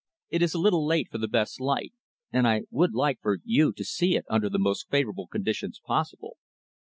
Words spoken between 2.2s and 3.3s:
and I would like